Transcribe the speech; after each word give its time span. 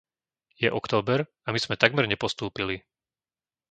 Je 0.59 0.67
október 0.79 1.19
a 1.47 1.53
my 1.53 1.59
sme 1.63 1.77
takmer 1.83 2.05
nepostúpili. 2.09 2.75